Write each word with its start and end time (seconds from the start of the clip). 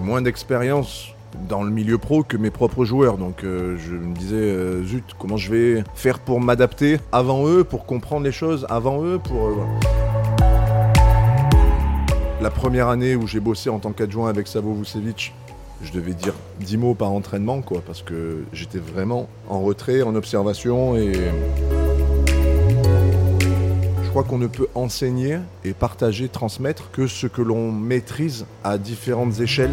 moins 0.00 0.22
d'expérience 0.22 1.14
dans 1.48 1.62
le 1.62 1.70
milieu 1.70 1.98
pro 1.98 2.22
que 2.22 2.36
mes 2.36 2.50
propres 2.50 2.84
joueurs. 2.84 3.16
Donc 3.16 3.44
euh, 3.44 3.76
je 3.78 3.92
me 3.92 4.14
disais, 4.14 4.36
euh, 4.36 4.84
zut, 4.84 5.04
comment 5.18 5.36
je 5.36 5.52
vais 5.52 5.84
faire 5.94 6.18
pour 6.18 6.40
m'adapter 6.40 6.98
avant 7.12 7.46
eux, 7.46 7.64
pour 7.64 7.86
comprendre 7.86 8.24
les 8.24 8.32
choses 8.32 8.66
avant 8.68 9.04
eux, 9.04 9.18
pour... 9.18 9.48
euh. 9.48 9.54
La 12.40 12.50
première 12.50 12.88
année 12.88 13.16
où 13.16 13.26
j'ai 13.26 13.40
bossé 13.40 13.68
en 13.68 13.78
tant 13.78 13.92
qu'adjoint 13.92 14.30
avec 14.30 14.46
Savo 14.46 14.72
Vucevic, 14.72 15.34
je 15.82 15.92
devais 15.92 16.14
dire 16.14 16.32
10 16.60 16.76
mots 16.78 16.94
par 16.94 17.12
entraînement, 17.12 17.60
quoi, 17.60 17.82
parce 17.86 18.02
que 18.02 18.44
j'étais 18.52 18.78
vraiment 18.78 19.28
en 19.48 19.60
retrait, 19.60 20.02
en 20.02 20.14
observation 20.14 20.96
et. 20.96 21.12
Je 24.10 24.12
crois 24.12 24.24
qu'on 24.24 24.38
ne 24.38 24.48
peut 24.48 24.66
enseigner 24.74 25.38
et 25.64 25.72
partager, 25.72 26.28
transmettre 26.28 26.90
que 26.90 27.06
ce 27.06 27.28
que 27.28 27.42
l'on 27.42 27.70
maîtrise 27.70 28.44
à 28.64 28.76
différentes 28.76 29.38
échelles. 29.38 29.70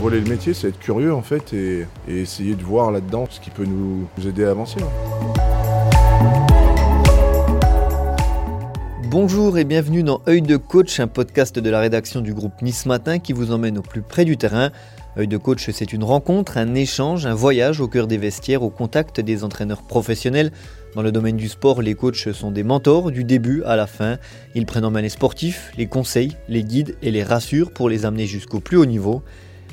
Voler 0.00 0.20
le 0.20 0.30
métier, 0.30 0.54
c'est 0.54 0.68
être 0.68 0.78
curieux 0.78 1.12
en 1.12 1.22
fait 1.22 1.52
et, 1.52 1.88
essayer 2.06 2.54
de 2.54 2.62
voir 2.62 2.92
là-dedans 2.92 3.26
ce 3.28 3.40
qui 3.40 3.50
peut 3.50 3.64
nous, 3.64 4.06
nous 4.16 4.28
aider 4.28 4.44
à 4.44 4.50
avancer. 4.50 4.78
hein. 4.80 5.10
Bonjour 9.10 9.58
et 9.58 9.64
bienvenue 9.64 10.04
dans 10.04 10.22
Œil 10.28 10.42
de 10.42 10.56
coach, 10.56 11.00
un 11.00 11.08
podcast 11.08 11.58
de 11.58 11.70
la 11.70 11.80
rédaction 11.80 12.20
du 12.20 12.34
groupe 12.34 12.62
Nice 12.62 12.86
Matin 12.86 13.18
qui 13.18 13.32
vous 13.32 13.50
emmène 13.50 13.78
au 13.78 13.82
plus 13.82 14.02
près 14.02 14.24
du 14.24 14.36
terrain. 14.36 14.70
Œil 15.18 15.26
de 15.26 15.36
coach, 15.36 15.68
c'est 15.72 15.92
une 15.92 16.04
rencontre, 16.04 16.56
un 16.56 16.76
échange, 16.76 17.26
un 17.26 17.34
voyage 17.34 17.80
au 17.80 17.88
cœur 17.88 18.06
des 18.06 18.16
vestiaires, 18.16 18.62
au 18.62 18.70
contact 18.70 19.18
des 19.18 19.42
entraîneurs 19.42 19.82
professionnels. 19.82 20.52
Dans 20.94 21.02
le 21.02 21.12
domaine 21.12 21.36
du 21.36 21.48
sport, 21.48 21.82
les 21.82 21.94
coachs 21.94 22.32
sont 22.32 22.50
des 22.50 22.64
mentors 22.64 23.12
du 23.12 23.22
début 23.22 23.62
à 23.64 23.76
la 23.76 23.86
fin. 23.86 24.18
Ils 24.56 24.66
prennent 24.66 24.84
en 24.84 24.90
main 24.90 25.02
les 25.02 25.08
sportifs, 25.08 25.70
les 25.78 25.86
conseillent, 25.86 26.36
les 26.48 26.64
guident 26.64 26.96
et 27.00 27.12
les 27.12 27.22
rassurent 27.22 27.70
pour 27.70 27.88
les 27.88 28.04
amener 28.04 28.26
jusqu'au 28.26 28.58
plus 28.58 28.76
haut 28.76 28.86
niveau. 28.86 29.22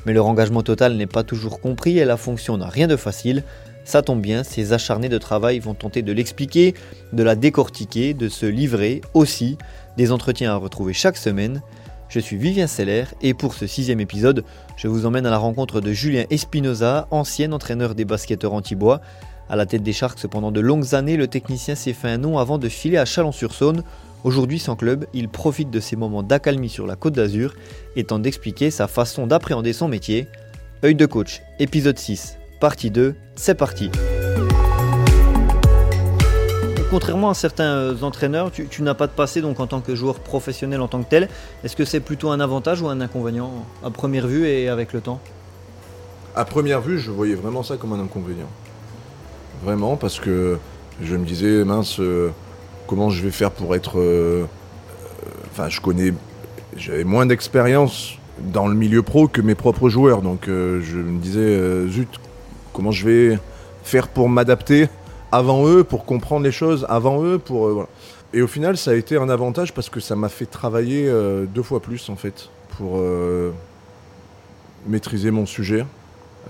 Mais 0.06 0.12
leur 0.12 0.26
engagement 0.26 0.62
total 0.62 0.96
n'est 0.96 1.08
pas 1.08 1.24
toujours 1.24 1.60
compris 1.60 1.98
et 1.98 2.04
la 2.04 2.16
fonction 2.16 2.56
n'a 2.56 2.68
rien 2.68 2.86
de 2.86 2.94
facile. 2.94 3.42
Ça 3.84 4.02
tombe 4.02 4.20
bien, 4.20 4.44
ces 4.44 4.72
acharnés 4.72 5.08
de 5.08 5.18
travail 5.18 5.58
vont 5.58 5.74
tenter 5.74 6.02
de 6.02 6.12
l'expliquer, 6.12 6.74
de 7.12 7.22
la 7.24 7.34
décortiquer, 7.34 8.14
de 8.14 8.28
se 8.28 8.46
livrer 8.46 9.00
aussi. 9.12 9.58
Des 9.96 10.12
entretiens 10.12 10.52
à 10.52 10.56
retrouver 10.56 10.92
chaque 10.92 11.16
semaine. 11.16 11.62
Je 12.08 12.20
suis 12.20 12.36
Vivien 12.36 12.68
Seller 12.68 13.04
et 13.22 13.34
pour 13.34 13.54
ce 13.54 13.66
sixième 13.66 14.00
épisode, 14.00 14.44
je 14.76 14.86
vous 14.86 15.04
emmène 15.04 15.26
à 15.26 15.30
la 15.30 15.36
rencontre 15.38 15.80
de 15.80 15.92
Julien 15.92 16.24
Espinoza, 16.30 17.08
ancien 17.10 17.50
entraîneur 17.52 17.96
des 17.96 18.04
basketteurs 18.04 18.52
anti-bois. 18.52 19.00
À 19.50 19.56
la 19.56 19.64
tête 19.64 19.82
des 19.82 19.94
Sharks 19.94 20.26
pendant 20.26 20.52
de 20.52 20.60
longues 20.60 20.94
années, 20.94 21.16
le 21.16 21.26
technicien 21.26 21.74
s'est 21.74 21.94
fait 21.94 22.08
un 22.08 22.18
nom 22.18 22.38
avant 22.38 22.58
de 22.58 22.68
filer 22.68 22.98
à 22.98 23.06
Chalon-sur-Saône. 23.06 23.82
Aujourd'hui 24.22 24.58
sans 24.58 24.76
club, 24.76 25.06
il 25.14 25.30
profite 25.30 25.70
de 25.70 25.80
ces 25.80 25.96
moments 25.96 26.22
d'accalmie 26.22 26.68
sur 26.68 26.86
la 26.86 26.96
côte 26.96 27.14
d'Azur 27.14 27.54
et 27.96 28.04
tente 28.04 28.20
d'expliquer 28.20 28.70
sa 28.70 28.88
façon 28.88 29.26
d'appréhender 29.26 29.72
son 29.72 29.88
métier. 29.88 30.28
Œil 30.84 30.94
de 30.94 31.06
coach, 31.06 31.40
épisode 31.60 31.98
6, 31.98 32.36
partie 32.60 32.90
2, 32.90 33.14
c'est 33.36 33.54
parti. 33.54 33.90
Contrairement 36.90 37.30
à 37.30 37.34
certains 37.34 38.02
entraîneurs, 38.02 38.50
tu, 38.50 38.66
tu 38.66 38.82
n'as 38.82 38.94
pas 38.94 39.06
de 39.06 39.12
passé 39.12 39.40
donc 39.40 39.60
en 39.60 39.66
tant 39.66 39.80
que 39.80 39.94
joueur 39.94 40.20
professionnel 40.20 40.82
en 40.82 40.88
tant 40.88 41.02
que 41.02 41.08
tel. 41.08 41.28
Est-ce 41.64 41.74
que 41.74 41.86
c'est 41.86 42.00
plutôt 42.00 42.30
un 42.30 42.40
avantage 42.40 42.82
ou 42.82 42.88
un 42.88 43.00
inconvénient 43.00 43.50
à 43.82 43.90
première 43.90 44.26
vue 44.26 44.46
et 44.46 44.68
avec 44.68 44.92
le 44.92 45.00
temps? 45.00 45.20
À 46.36 46.44
première 46.44 46.82
vue, 46.82 46.98
je 46.98 47.10
voyais 47.10 47.34
vraiment 47.34 47.62
ça 47.62 47.78
comme 47.78 47.94
un 47.94 48.00
inconvénient. 48.00 48.48
Vraiment, 49.62 49.96
parce 49.96 50.20
que 50.20 50.58
je 51.02 51.16
me 51.16 51.24
disais, 51.24 51.64
mince, 51.64 51.98
euh, 52.00 52.30
comment 52.86 53.10
je 53.10 53.22
vais 53.22 53.30
faire 53.30 53.50
pour 53.50 53.74
être. 53.74 53.98
euh, 53.98 54.44
euh, 54.44 54.46
Enfin, 55.50 55.68
je 55.68 55.80
connais. 55.80 56.12
J'avais 56.76 57.04
moins 57.04 57.26
d'expérience 57.26 58.14
dans 58.38 58.68
le 58.68 58.74
milieu 58.74 59.02
pro 59.02 59.26
que 59.26 59.40
mes 59.40 59.56
propres 59.56 59.88
joueurs. 59.88 60.22
Donc, 60.22 60.44
je 60.46 60.96
me 60.96 61.18
disais, 61.18 61.88
zut, 61.88 62.08
comment 62.72 62.92
je 62.92 63.08
vais 63.08 63.38
faire 63.82 64.06
pour 64.06 64.28
m'adapter 64.28 64.88
avant 65.32 65.66
eux, 65.66 65.82
pour 65.82 66.04
comprendre 66.04 66.44
les 66.44 66.52
choses 66.52 66.86
avant 66.88 67.24
eux, 67.24 67.38
pour. 67.38 67.88
Et 68.32 68.42
au 68.42 68.46
final, 68.46 68.76
ça 68.76 68.92
a 68.92 68.94
été 68.94 69.16
un 69.16 69.28
avantage 69.28 69.72
parce 69.74 69.88
que 69.88 69.98
ça 69.98 70.14
m'a 70.14 70.28
fait 70.28 70.46
travailler 70.46 71.12
deux 71.52 71.64
fois 71.64 71.80
plus, 71.80 72.08
en 72.10 72.16
fait, 72.16 72.48
pour 72.76 73.00
maîtriser 74.86 75.32
mon 75.32 75.46
sujet. 75.46 75.84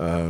Euh, 0.01 0.29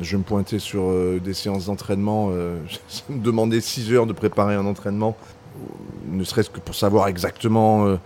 je 0.00 0.16
me 0.16 0.22
pointais 0.22 0.58
sur 0.58 0.84
euh, 0.84 1.20
des 1.22 1.34
séances 1.34 1.66
d'entraînement. 1.66 2.28
euh, 2.32 2.58
ça 2.88 3.02
me 3.08 3.18
demandait 3.22 3.60
6 3.60 3.92
heures 3.92 4.06
de 4.06 4.12
préparer 4.12 4.54
un 4.54 4.66
entraînement, 4.66 5.16
euh, 5.56 5.66
ne 6.08 6.24
serait-ce 6.24 6.50
que 6.50 6.60
pour 6.60 6.74
savoir 6.74 7.08
exactement 7.08 7.86
euh, 7.86 7.96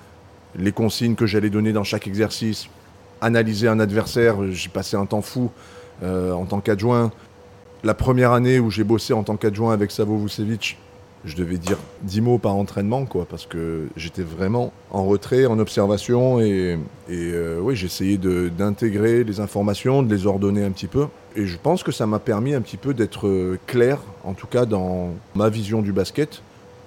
les 0.56 0.72
consignes 0.72 1.14
que 1.14 1.26
j'allais 1.26 1.50
donner 1.50 1.72
dans 1.72 1.84
chaque 1.84 2.06
exercice, 2.06 2.68
analyser 3.20 3.68
un 3.68 3.78
adversaire. 3.80 4.36
J'ai 4.50 4.68
passé 4.70 4.96
un 4.96 5.06
temps 5.06 5.22
fou 5.22 5.50
euh, 6.02 6.32
en 6.32 6.46
tant 6.46 6.60
qu'adjoint. 6.60 7.12
La 7.84 7.94
première 7.94 8.32
année 8.32 8.58
où 8.58 8.70
j'ai 8.70 8.84
bossé 8.84 9.12
en 9.12 9.22
tant 9.22 9.36
qu'adjoint 9.36 9.72
avec 9.72 9.90
Savo 9.90 10.16
Vucevic, 10.16 10.78
je 11.26 11.36
devais 11.36 11.58
dire 11.58 11.76
10 12.02 12.20
mots 12.22 12.38
par 12.38 12.54
entraînement, 12.54 13.04
quoi, 13.04 13.26
parce 13.28 13.46
que 13.46 13.88
j'étais 13.96 14.22
vraiment 14.22 14.72
en 14.90 15.04
retrait, 15.04 15.44
en 15.46 15.58
observation, 15.58 16.40
et, 16.40 16.78
et 17.08 17.32
euh, 17.32 17.58
oui, 17.60 17.76
j'essayais 17.76 18.16
d'intégrer 18.16 19.24
les 19.24 19.40
informations, 19.40 20.02
de 20.02 20.14
les 20.14 20.26
ordonner 20.26 20.64
un 20.64 20.70
petit 20.70 20.86
peu. 20.86 21.06
Et 21.36 21.44
je 21.44 21.58
pense 21.62 21.82
que 21.82 21.92
ça 21.92 22.06
m'a 22.06 22.18
permis 22.18 22.54
un 22.54 22.62
petit 22.62 22.78
peu 22.78 22.94
d'être 22.94 23.28
euh, 23.28 23.58
clair, 23.66 23.98
en 24.24 24.32
tout 24.32 24.46
cas 24.46 24.64
dans 24.64 25.10
ma 25.34 25.50
vision 25.50 25.82
du 25.82 25.92
basket, 25.92 26.40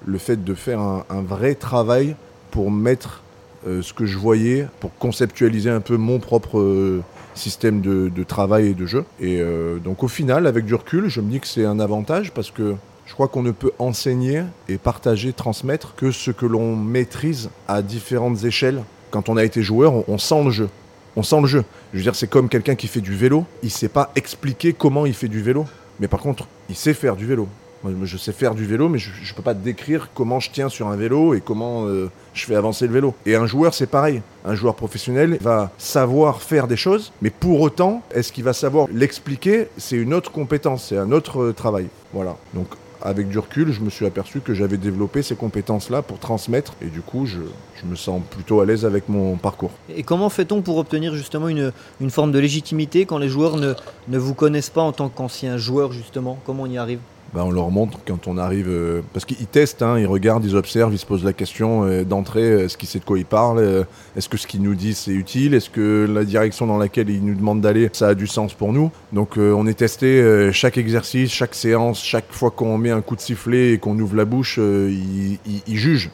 le 0.06 0.18
fait 0.18 0.44
de 0.44 0.54
faire 0.56 0.80
un, 0.80 1.22
vrai 1.22 1.54
travail 1.54 2.16
pour 2.50 2.72
mettre 2.72 3.22
euh, 3.68 3.84
ce 3.84 3.94
que 3.94 4.08
je 4.08 4.18
voyais, 4.18 4.66
pour 4.80 4.92
conceptualiser 4.98 5.70
un 5.70 5.82
peu 5.82 5.98
mon 5.98 6.18
propre 6.18 6.58
euh, 6.58 7.04
système 7.36 7.82
de, 7.82 8.24
travail 8.24 8.70
et 8.70 8.74
de 8.74 8.88
jeu. 8.88 9.06
Et 9.22 9.42
donc 9.82 10.04
au 10.04 10.10
final, 10.10 10.46
avec 10.46 10.66
du 10.66 10.76
recul, 10.76 11.08
je 11.08 11.22
me 11.22 11.32
dis 11.32 11.40
que 11.40 11.48
c'est 11.48 11.64
un 11.64 11.80
avantage 11.80 12.34
parce 12.34 12.52
que 12.52 12.76
je 13.10 13.16
crois 13.16 13.28
qu'on 13.28 13.42
ne 13.42 13.50
peut 13.50 13.72
enseigner 13.80 14.44
et 14.68 14.78
partager, 14.78 15.34
transmettre 15.34 15.96
que 15.96 16.12
ce 16.12 16.30
que 16.30 16.46
l'on 16.46 16.76
maîtrise 16.76 17.50
à 17.68 17.82
différentes 17.82 18.44
échelles. 18.44 18.84
Quand 19.10 19.30
on 19.30 19.36
a 19.36 19.44
été 19.44 19.64
joueur, 19.64 20.08
on, 20.08 20.20
sent 20.20 20.44
le 20.44 20.52
jeu. 20.52 20.70
On 21.16 21.24
sent 21.24 21.42
le 21.42 21.48
jeu. 21.48 21.66
Je 21.92 21.98
veux 21.98 22.04
dire, 22.04 22.14
c'est 22.14 22.30
comme 22.30 22.50
quelqu'un 22.50 22.76
qui 22.76 22.86
fait 22.86 23.02
du 23.02 23.16
vélo. 23.16 23.46
Il 23.64 23.66
ne 23.66 23.72
sait 23.72 23.90
pas 23.90 24.12
expliquer 24.16 24.74
comment 24.74 25.08
il 25.08 25.16
fait 25.16 25.28
du 25.28 25.42
vélo. 25.42 25.66
Mais 26.00 26.08
par 26.08 26.20
contre, 26.20 26.48
il 26.70 26.76
sait 26.76 26.94
faire 26.94 27.16
du 27.16 27.26
vélo. 27.26 27.48
Moi, 27.84 27.94
je 28.04 28.16
sais 28.16 28.32
faire 28.32 28.54
du 28.54 28.66
vélo, 28.66 28.90
mais 28.90 29.00
je 29.00 29.10
ne 29.10 29.36
peux 29.36 29.42
pas 29.42 29.56
décrire 29.56 30.10
comment 30.14 30.40
je 30.40 30.52
tiens 30.52 30.70
sur 30.70 30.88
un 30.88 30.96
vélo 30.96 31.34
et 31.34 31.42
comment 31.42 31.88
euh, 31.88 32.12
je 32.36 32.46
fais 32.46 32.56
avancer 32.56 32.86
le 32.86 32.94
vélo. 32.94 33.16
Et 33.26 33.36
un 33.36 33.48
joueur, 33.48 33.74
c'est 33.74 33.88
pareil. 33.88 34.22
Un 34.46 34.54
joueur 34.54 34.76
professionnel 34.76 35.40
va 35.42 35.72
savoir 35.80 36.44
faire 36.44 36.68
des 36.68 36.78
choses, 36.78 37.12
mais 37.24 37.32
pour 37.32 37.60
autant, 37.62 38.04
est-ce 38.14 38.32
qu'il 38.32 38.44
va 38.44 38.54
savoir 38.54 38.86
l'expliquer? 38.94 39.68
C'est 39.78 39.96
une 39.96 40.14
autre 40.14 40.32
compétence, 40.32 40.90
c'est 40.90 40.98
un 40.98 41.12
autre 41.12 41.42
euh, 41.42 41.54
travail. 41.54 41.88
Voilà. 42.14 42.38
Donc, 42.54 42.68
avec 43.02 43.30
du 43.30 43.40
recul, 43.40 43.72
je 43.72 43.82
me 43.82 43.90
suis 43.90 44.06
aperçu 44.06 44.42
que 44.42 44.54
j'avais 44.54 44.78
développé 44.78 45.22
ces 45.22 45.36
compétences-là 45.36 46.02
pour 46.02 46.20
transmettre, 46.20 46.74
et 46.82 46.88
du 46.88 47.02
coup, 47.02 47.26
je, 47.26 47.40
je 47.76 47.86
me 47.86 47.96
sens 47.96 48.22
plutôt 48.30 48.62
à 48.62 48.66
l'aise 48.66 48.86
avec 48.86 49.10
mon 49.10 49.38
parcours. 49.38 49.72
Et 49.96 50.04
comment 50.04 50.30
fait-on 50.30 50.62
pour 50.62 50.78
obtenir 50.78 51.16
justement 51.16 51.48
une, 51.48 51.72
une 52.02 52.10
forme 52.10 52.32
de 52.32 52.40
légitimité 52.40 53.06
quand 53.06 53.18
les 53.18 53.30
joueurs 53.30 53.58
ne, 53.58 53.74
ne 54.08 54.18
vous 54.18 54.34
connaissent 54.34 54.70
pas 54.70 54.82
en 54.82 54.92
tant 54.92 55.10
qu'ancien 55.10 55.58
joueur 55.58 55.92
justement? 55.92 56.40
Comment 56.46 56.64
on 56.64 56.70
y 56.70 56.78
arrive? 56.78 57.00
Ben, 57.34 57.44
on 57.44 57.52
leur 57.52 57.70
montre 57.70 58.00
quand 58.08 58.28
on 58.28 58.40
arrive, 58.40 58.68
euh, 58.70 59.02
parce 59.14 59.24
qu'ils 59.24 59.46
testent, 59.46 59.84
hein, 59.84 60.00
ils 60.00 60.08
regardent, 60.08 60.44
ils 60.46 60.56
observent, 60.56 60.92
ils 60.94 60.98
se 60.98 61.06
posent 61.06 61.24
la 61.24 61.32
question 61.34 61.84
euh, 61.84 62.04
d'entrée, 62.04 62.42
euh, 62.42 62.66
est-ce 62.66 62.76
qu'il 62.76 62.90
sait 62.90 62.98
de 62.98 63.06
quoi 63.06 63.20
il 63.20 63.26
parle, 63.26 63.60
euh, 63.60 63.84
est-ce 64.18 64.28
que 64.28 64.36
ce 64.38 64.48
qu'il 64.48 64.64
nous 64.64 64.74
dit 64.74 64.96
c'est 64.96 65.12
utile, 65.12 65.54
est-ce 65.54 65.70
que 65.70 66.08
la 66.12 66.24
direction 66.24 66.66
dans 66.66 66.80
laquelle 66.80 67.08
il 67.12 67.24
nous 67.24 67.36
demande 67.36 67.62
d'aller, 67.62 67.88
ça 67.94 68.08
a 68.08 68.16
du 68.16 68.26
sens 68.26 68.56
pour 68.56 68.74
nous. 68.74 68.90
Donc 69.14 69.38
on 69.38 69.68
est 69.68 69.76
testé 69.76 70.50
chaque 70.52 70.80
exercice, 70.80 71.32
chaque 71.32 71.54
séance, 71.54 72.04
chaque 72.04 72.32
fois 72.32 72.50
qu'on 72.50 72.80
met 72.80 72.90
un 72.90 73.02
coup 73.02 73.16
de 73.16 73.22
sifflet 73.22 73.74
et 73.74 73.78
qu'on 73.78 73.98
ouvre 74.00 74.16
la 74.16 74.26
bouche, 74.26 74.58
ils, 74.58 75.34
ils- 75.46 75.62
ils 75.68 75.78
jugent, 75.78 76.10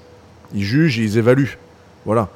ils 0.54 0.64
jugent 0.64 1.00
et 1.00 1.04
ils 1.04 1.18
évaluent. 1.18 1.58
Voilà. 2.06 2.28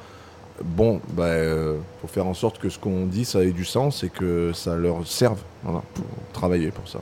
Bon, 0.64 1.00
bah, 1.14 1.24
euh, 1.24 1.78
faut 2.00 2.08
faire 2.08 2.26
en 2.26 2.34
sorte 2.34 2.58
que 2.58 2.68
ce 2.68 2.78
qu'on 2.78 3.06
dit, 3.06 3.24
ça 3.24 3.42
ait 3.42 3.52
du 3.52 3.64
sens 3.64 4.04
et 4.04 4.08
que 4.10 4.52
ça 4.52 4.74
leur 4.76 5.06
serve. 5.06 5.38
Pour 5.62 6.04
travailler 6.32 6.70
pour 6.70 6.88
ça. 6.88 7.00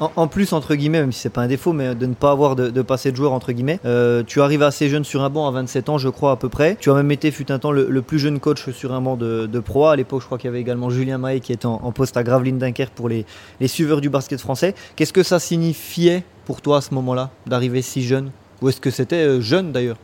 En, 0.00 0.28
plus, 0.28 0.52
entre 0.52 0.74
guillemets, 0.74 1.00
même 1.00 1.12
si 1.12 1.20
c'est 1.20 1.30
pas 1.30 1.42
un 1.42 1.46
défaut, 1.46 1.72
mais 1.72 1.94
de 1.94 2.06
ne 2.06 2.14
pas 2.14 2.30
avoir 2.30 2.56
de, 2.56 2.82
passé 2.82 3.12
de 3.12 3.16
joueur, 3.16 3.32
entre 3.32 3.52
guillemets, 3.52 3.80
euh, 3.84 4.22
tu 4.26 4.40
arrives 4.40 4.62
assez 4.62 4.88
jeune 4.88 5.04
sur 5.04 5.22
un 5.22 5.30
banc 5.30 5.46
à 5.46 5.50
27 5.50 5.90
ans, 5.90 5.98
je 5.98 6.08
crois, 6.08 6.32
à 6.32 6.36
peu 6.36 6.48
près. 6.48 6.76
Tu 6.80 6.90
as 6.90 6.94
même 6.94 7.10
été, 7.10 7.30
fut 7.30 7.52
un 7.52 7.58
temps, 7.58 7.70
le, 7.70 8.02
plus 8.02 8.18
jeune 8.18 8.40
coach 8.40 8.70
sur 8.70 8.94
un 8.94 9.00
banc 9.00 9.16
de, 9.16 9.46
de 9.46 9.60
Pro. 9.60 9.86
À 9.86 9.96
l'époque, 9.96 10.22
je 10.22 10.26
crois 10.26 10.38
qu'il 10.38 10.48
y 10.48 10.48
avait 10.48 10.60
également 10.60 10.90
Julien 10.90 11.18
Mahé 11.18 11.40
qui 11.40 11.52
était 11.52 11.66
en, 11.66 11.92
poste 11.92 12.16
à 12.16 12.22
Gravelines 12.22 12.58
Dunkerque 12.58 12.94
pour 12.94 13.08
les, 13.08 13.26
les 13.60 13.68
suiveurs 13.68 14.00
du 14.00 14.08
basket 14.08 14.40
français. 14.40 14.74
Qu'est-ce 14.96 15.12
que 15.12 15.22
ça 15.22 15.38
signifiait 15.38 16.24
pour 16.46 16.62
toi 16.62 16.78
à 16.78 16.80
ce 16.80 16.94
moment-là, 16.94 17.30
d'arriver 17.46 17.82
si 17.82 18.02
jeune? 18.02 18.30
Ou 18.62 18.70
est-ce 18.70 18.80
que 18.80 18.90
c'était 18.90 19.16
euh, 19.16 19.40
jeune 19.40 19.72
d'ailleurs? 19.72 19.96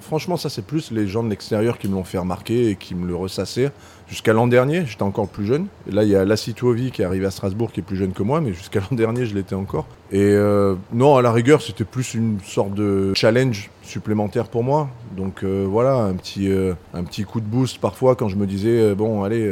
Franchement, 0.00 0.36
ça, 0.36 0.48
c'est 0.48 0.64
plus 0.64 0.90
les 0.90 1.06
gens 1.06 1.22
de 1.22 1.30
l'extérieur 1.30 1.78
qui 1.78 1.88
me 1.88 1.94
l'ont 1.94 2.04
fait 2.04 2.18
remarquer 2.18 2.70
et 2.70 2.76
qui 2.76 2.94
me 2.94 3.06
le 3.06 3.14
ressassaient. 3.14 3.70
Jusqu'à 4.08 4.32
l'an 4.32 4.46
dernier, 4.46 4.86
j'étais 4.86 5.02
encore 5.02 5.28
plus 5.28 5.46
jeune. 5.46 5.66
Là, 5.90 6.02
il 6.02 6.08
y 6.08 6.16
a 6.16 6.24
Lassitovi 6.24 6.90
qui 6.90 7.02
est 7.02 7.04
à 7.04 7.30
Strasbourg, 7.30 7.70
qui 7.70 7.80
est 7.80 7.82
plus 7.82 7.96
jeune 7.96 8.12
que 8.12 8.22
moi, 8.22 8.40
mais 8.40 8.52
jusqu'à 8.52 8.80
l'an 8.90 8.96
dernier, 8.96 9.26
je 9.26 9.34
l'étais 9.34 9.54
encore. 9.54 9.86
Et 10.10 10.22
euh, 10.22 10.74
non, 10.92 11.16
à 11.16 11.22
la 11.22 11.30
rigueur, 11.30 11.60
c'était 11.62 11.84
plus 11.84 12.14
une 12.14 12.38
sorte 12.40 12.74
de 12.74 13.12
challenge 13.14 13.70
supplémentaire 13.82 14.48
pour 14.48 14.64
moi. 14.64 14.88
Donc 15.16 15.44
euh, 15.44 15.66
voilà, 15.68 15.96
un 15.96 16.14
petit, 16.14 16.50
euh, 16.50 16.74
un 16.94 17.04
petit 17.04 17.24
coup 17.24 17.40
de 17.40 17.46
boost 17.46 17.78
parfois 17.78 18.16
quand 18.16 18.28
je 18.28 18.36
me 18.36 18.46
disais, 18.46 18.94
bon, 18.94 19.22
allez 19.22 19.50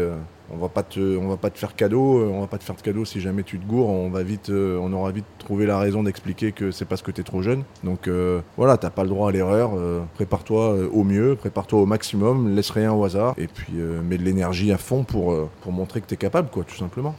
on 0.52 0.56
va 0.56 0.68
pas 0.68 0.82
te, 0.82 1.16
on 1.16 1.28
va 1.28 1.36
pas 1.36 1.50
te 1.50 1.58
faire 1.58 1.74
cadeau, 1.74 2.18
euh, 2.18 2.30
on 2.32 2.40
va 2.40 2.46
pas 2.46 2.58
te 2.58 2.64
faire 2.64 2.76
de 2.76 2.80
cadeau 2.80 3.04
si 3.04 3.20
jamais 3.20 3.42
tu 3.42 3.58
te 3.58 3.66
gourres, 3.66 3.88
on 3.88 4.10
va 4.10 4.22
vite, 4.22 4.50
euh, 4.50 4.78
on 4.80 4.92
aura 4.92 5.10
vite 5.10 5.24
trouvé 5.38 5.66
la 5.66 5.78
raison 5.78 6.02
d'expliquer 6.02 6.52
que 6.52 6.70
c'est 6.70 6.84
parce 6.84 7.02
que 7.02 7.10
tu 7.10 7.20
es 7.20 7.24
trop 7.24 7.42
jeune. 7.42 7.64
Donc 7.84 8.08
euh, 8.08 8.40
voilà, 8.56 8.76
t'as 8.76 8.90
pas 8.90 9.02
le 9.02 9.08
droit 9.08 9.28
à 9.28 9.32
l'erreur, 9.32 9.72
prépare-toi 10.14 10.76
au 10.92 11.04
mieux, 11.04 11.36
prépare-toi 11.36 11.80
au 11.80 11.86
maximum, 11.86 12.54
laisse 12.54 12.70
rien 12.70 12.92
au 12.92 13.04
hasard, 13.04 13.34
et 13.38 13.46
puis 13.46 13.74
mets 13.74 14.18
de 14.18 14.22
l'énergie 14.22 14.72
à 14.72 14.78
fond 14.78 15.04
pour, 15.04 15.34
pour 15.60 15.72
montrer 15.72 16.00
que 16.00 16.06
tu 16.06 16.14
es 16.14 16.16
capable, 16.16 16.48
quoi, 16.50 16.64
tout 16.64 16.76
simplement. 16.76 17.14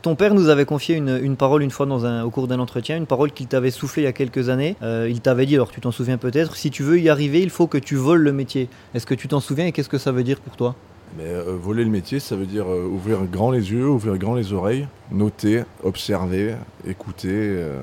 Ton 0.00 0.14
père 0.14 0.32
nous 0.32 0.48
avait 0.48 0.64
confié 0.64 0.96
une, 0.96 1.36
parole 1.36 1.62
une 1.62 1.70
fois 1.70 1.84
dans 1.84 2.06
un, 2.06 2.24
au 2.24 2.30
cours 2.30 2.48
d'un 2.48 2.58
entretien, 2.58 2.96
une 2.96 3.06
parole 3.06 3.32
qu'il 3.32 3.46
t'avait 3.48 3.70
soufflé 3.70 4.02
il 4.02 4.04
y 4.06 4.08
a 4.08 4.12
quelques 4.12 4.48
années. 4.48 4.76
il 4.82 5.20
t'avait 5.20 5.46
dit, 5.46 5.54
alors 5.54 5.70
tu 5.70 5.80
t'en 5.80 5.90
souviens 5.90 6.18
peut-être, 6.18 6.56
si 6.56 6.70
tu 6.70 6.82
veux 6.82 6.98
y 7.00 7.08
arriver, 7.08 7.42
il 7.42 7.50
faut 7.50 7.66
que 7.66 7.78
tu 7.78 7.96
voles 7.96 8.22
le 8.22 8.32
métier. 8.32 8.68
Est-ce 8.94 9.06
que 9.06 9.14
tu 9.14 9.28
t'en 9.28 9.40
souviens 9.40 9.66
et 9.66 9.72
qu'est-ce 9.72 9.90
que 9.90 9.98
ça 9.98 10.12
veut 10.12 10.24
dire 10.24 10.40
pour 10.40 10.56
toi? 10.56 10.74
Mais 11.16 11.24
euh, 11.24 11.56
voler 11.60 11.84
le 11.84 11.90
métier, 11.90 12.20
ça 12.20 12.36
veut 12.36 12.46
dire 12.46 12.66
euh, 12.68 12.84
ouvrir 12.84 13.24
grand 13.24 13.50
les 13.50 13.70
yeux, 13.70 13.88
ouvrir 13.88 14.18
grand 14.18 14.34
les 14.34 14.52
oreilles, 14.52 14.86
noter, 15.10 15.62
observer, 15.82 16.54
écouter, 16.86 17.30
euh, 17.32 17.82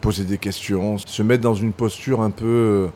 poser 0.00 0.24
des 0.24 0.38
questions, 0.38 0.98
se 0.98 1.22
mettre 1.22 1.42
dans 1.42 1.54
une 1.54 1.72
posture 1.72 2.20
un 2.20 2.30
peu 2.30 2.88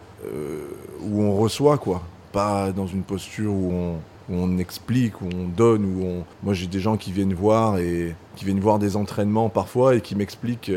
où 1.02 1.22
on 1.22 1.36
reçoit, 1.36 1.78
quoi. 1.78 2.02
Pas 2.32 2.72
dans 2.72 2.86
une 2.86 3.02
posture 3.02 3.52
où 3.52 3.96
on, 4.28 4.58
explique, 4.58 5.20
où 5.22 5.26
on 5.32 5.46
donne, 5.46 5.84
où 5.84 6.04
on. 6.04 6.24
Moi, 6.42 6.52
j'ai 6.52 6.66
des 6.66 6.80
gens 6.80 6.96
qui 6.96 7.12
viennent 7.12 7.34
voir 7.34 7.78
et 7.78 8.14
qui 8.34 8.44
viennent 8.44 8.60
voir 8.60 8.80
des 8.80 8.96
entraînements 8.96 9.48
parfois 9.48 9.94
et 9.94 10.00
qui 10.00 10.16
m'expliquent 10.16 10.72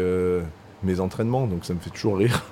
mes 0.84 1.00
entraînements, 1.00 1.48
donc 1.48 1.66
ça 1.66 1.74
me 1.74 1.80
fait 1.80 1.90
toujours 1.90 2.18
rire. 2.18 2.46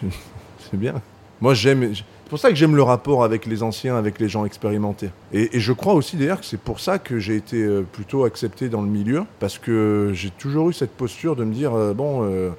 C'est 0.70 0.76
bien. 0.76 1.02
Moi, 1.40 1.54
j'aime. 1.54 1.92
C'est 2.30 2.34
pour 2.34 2.38
ça 2.38 2.50
que 2.50 2.54
j'aime 2.54 2.76
le 2.76 2.84
rapport 2.84 3.24
avec 3.24 3.44
les 3.44 3.64
anciens, 3.64 3.96
avec 3.96 4.20
les 4.20 4.28
gens 4.28 4.44
expérimentés. 4.44 5.10
Et, 5.32 5.50
je 5.58 5.72
crois 5.72 5.94
aussi 5.94 6.16
d'ailleurs 6.16 6.38
que 6.38 6.46
c'est 6.46 6.60
pour 6.60 6.78
ça 6.78 7.00
que 7.00 7.18
j'ai 7.18 7.34
été 7.34 7.60
euh, 7.60 7.82
plutôt 7.82 8.22
accepté 8.22 8.68
dans 8.68 8.82
le 8.82 8.88
milieu, 8.88 9.24
parce 9.40 9.58
que 9.58 10.12
j'ai 10.14 10.30
toujours 10.30 10.70
eu 10.70 10.72
cette 10.72 10.92
posture 10.92 11.34
de 11.34 11.42
me 11.42 11.52
dire, 11.52 11.74
euh, 11.74 11.92
bon, 11.92 12.22
euh, 12.22 12.50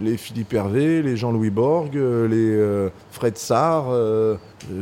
les 0.00 0.16
Philippe 0.16 0.52
Hervé, 0.54 1.02
les 1.02 1.16
Jean-Louis 1.16 1.50
Borg, 1.50 1.94
les 1.94 2.88
Fred 3.10 3.36
Sarr, 3.36 3.90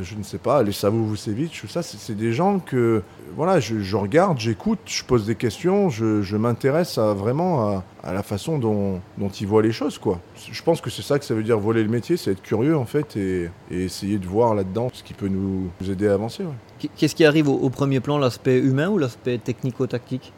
je 0.02 0.14
ne 0.14 0.22
sais 0.22 0.38
pas, 0.38 0.62
les 0.62 0.72
Savo 0.72 1.04
Vucevic, 1.04 1.58
tout 1.60 1.68
ça, 1.68 1.82
c'est 1.82 2.16
des 2.16 2.32
gens 2.32 2.58
que 2.58 3.02
voilà, 3.34 3.60
je, 3.60 3.96
regarde, 3.96 4.38
j'écoute, 4.38 4.78
je 4.86 5.04
pose 5.04 5.26
des 5.26 5.34
questions, 5.34 5.90
je, 5.90 6.36
m'intéresse 6.36 6.98
vraiment 6.98 7.82
à, 8.02 8.12
la 8.12 8.22
façon 8.22 8.58
dont, 8.58 9.00
ils 9.40 9.46
voient 9.46 9.62
les 9.62 9.72
choses. 9.72 9.98
quoi. 9.98 10.20
Je 10.50 10.62
pense 10.62 10.80
que 10.80 10.90
c'est 10.90 11.02
ça 11.02 11.18
que 11.18 11.24
ça 11.24 11.34
veut 11.34 11.42
dire 11.42 11.58
voler 11.58 11.82
le 11.82 11.88
métier, 11.88 12.16
c'est 12.16 12.32
être 12.32 12.42
curieux 12.42 12.76
en 12.76 12.86
fait 12.86 13.16
et, 13.16 13.50
essayer 13.70 14.18
de 14.18 14.26
voir 14.26 14.54
là-dedans 14.54 14.88
ce 14.92 15.02
qui 15.02 15.14
peut 15.14 15.28
nous, 15.28 15.70
aider 15.88 16.08
à 16.08 16.14
avancer. 16.14 16.44
Qu'est-ce 16.96 17.14
qui 17.14 17.24
arrive 17.24 17.48
au, 17.48 17.70
premier 17.70 18.00
plan, 18.00 18.18
l'aspect 18.18 18.58
humain 18.58 18.88
ou 18.88 18.98
l'aspect 18.98 19.38
technico-tactique? 19.38 20.32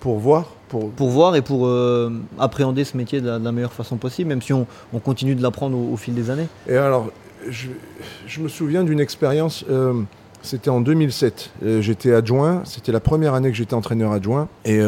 Pour 0.00 0.18
voir 0.18 0.46
pour... 0.70 0.90
pour 0.90 1.10
voir 1.10 1.36
et 1.36 1.42
pour 1.42 1.66
euh, 1.66 2.10
appréhender 2.38 2.84
ce 2.84 2.96
métier 2.96 3.20
de 3.20 3.28
la, 3.28 3.52
meilleure 3.52 3.72
façon 3.72 3.96
possible, 3.96 4.28
même 4.28 4.40
si 4.40 4.52
on, 4.52 4.66
continue 5.04 5.34
de 5.34 5.42
l'apprendre 5.42 5.76
au, 5.76 5.96
fil 5.96 6.14
des 6.14 6.30
années. 6.30 6.46
Et 6.68 6.76
alors, 6.76 7.10
je, 7.48 8.40
me 8.40 8.48
souviens 8.48 8.84
d'une 8.84 9.00
expérience. 9.00 9.64
Euh, 9.68 10.02
c'était 10.42 10.70
en 10.70 10.80
2007. 10.80 11.50
Euh, 11.62 11.82
j'étais 11.82 12.14
adjoint. 12.14 12.62
C'était 12.64 12.92
la 12.92 13.00
première 13.00 13.34
année 13.34 13.50
que 13.50 13.56
j'étais 13.56 13.74
entraîneur 13.74 14.12
adjoint. 14.12 14.48
Et 14.64 14.78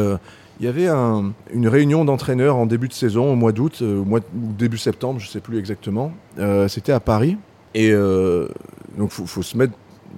il 0.59 0.65
y 0.65 0.67
avait 0.67 0.87
une 0.87 1.67
réunion 1.67 2.05
d'entraîneurs 2.05 2.55
en 2.55 2.65
début 2.65 2.87
de 2.87 2.93
saison, 2.93 3.33
au 3.33 3.35
mois 3.35 3.51
d'août, 3.51 3.81
au 3.81 4.05
mois 4.05 4.21
début 4.33 4.77
septembre, 4.77 5.19
je 5.19 5.27
ne 5.27 5.31
sais 5.31 5.41
plus 5.41 5.59
exactement. 5.59 6.13
C'était 6.67 6.93
à 6.93 6.99
Paris. 6.99 7.37
Et 7.75 7.91
donc, 7.91 9.11
il 9.19 9.27
faut, 9.27 9.41
se 9.41 9.57
mettre 9.57 9.73